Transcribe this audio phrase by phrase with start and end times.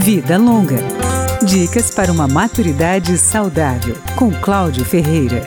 [0.00, 0.78] Vida Longa.
[1.44, 5.46] Dicas para uma maturidade saudável, com Cláudio Ferreira.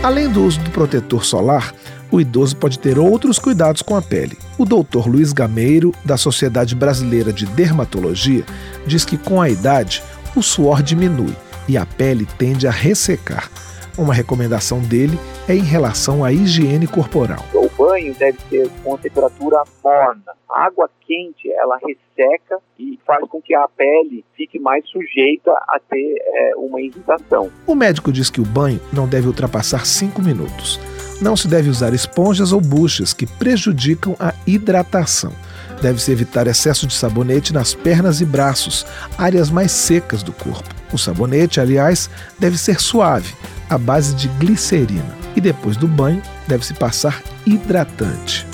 [0.00, 1.74] Além do uso do protetor solar,
[2.08, 4.38] o idoso pode ter outros cuidados com a pele.
[4.56, 8.44] O doutor Luiz Gameiro, da Sociedade Brasileira de Dermatologia,
[8.86, 10.00] diz que com a idade
[10.36, 11.34] o suor diminui
[11.66, 13.50] e a pele tende a ressecar.
[13.98, 15.18] Uma recomendação dele
[15.48, 17.44] é em relação à higiene corporal.
[17.82, 20.32] Banho deve ser com temperatura morna.
[20.48, 25.80] A água quente, ela resseca e faz com que a pele fique mais sujeita a
[25.90, 27.50] ter é, uma irritação.
[27.66, 30.78] O médico diz que o banho não deve ultrapassar 5 minutos.
[31.20, 35.32] Não se deve usar esponjas ou buchas que prejudicam a hidratação.
[35.80, 38.86] Deve-se evitar excesso de sabonete nas pernas e braços,
[39.18, 40.72] áreas mais secas do corpo.
[40.92, 43.34] O sabonete, aliás, deve ser suave,
[43.68, 45.16] à base de glicerina.
[45.34, 48.46] E depois do banho, deve-se passar hidratante.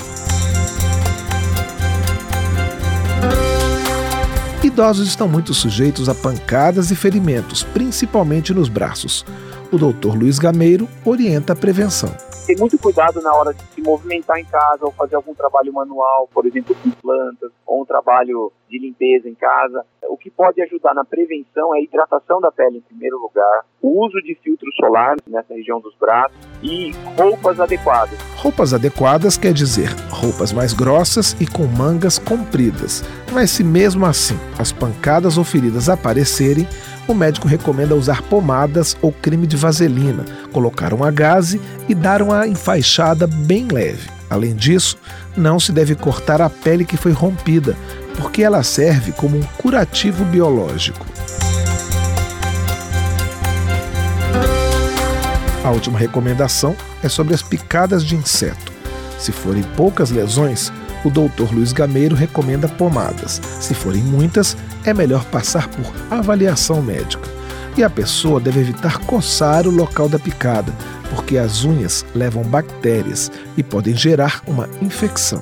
[4.63, 9.25] Idosos estão muito sujeitos a pancadas e ferimentos, principalmente nos braços.
[9.71, 10.15] O Dr.
[10.15, 12.13] Luiz Gameiro orienta a prevenção
[12.49, 16.27] ter muito cuidado na hora de se movimentar em casa ou fazer algum trabalho manual,
[16.33, 19.85] por exemplo, com plantas, ou um trabalho de limpeza em casa.
[20.09, 24.03] O que pode ajudar na prevenção é a hidratação da pele em primeiro lugar, o
[24.03, 28.17] uso de filtro solar nessa região dos braços e roupas adequadas.
[28.35, 33.03] Roupas adequadas quer dizer roupas mais grossas e com mangas compridas.
[33.31, 36.67] Mas se mesmo assim as pancadas ou feridas aparecerem,
[37.07, 42.47] o médico recomenda usar pomadas ou creme de vaselina, colocar uma gaze e dar uma
[42.47, 44.09] enfaixada bem leve.
[44.29, 44.97] Além disso,
[45.35, 47.75] não se deve cortar a pele que foi rompida,
[48.19, 51.05] porque ela serve como um curativo biológico.
[55.63, 58.71] A última recomendação é sobre as picadas de inseto.
[59.17, 60.71] Se forem poucas lesões,
[61.03, 61.53] o Dr.
[61.53, 63.41] Luiz Gameiro recomenda pomadas.
[63.59, 67.29] Se forem muitas, é melhor passar por avaliação médica.
[67.77, 70.73] E a pessoa deve evitar coçar o local da picada,
[71.13, 75.41] porque as unhas levam bactérias e podem gerar uma infecção.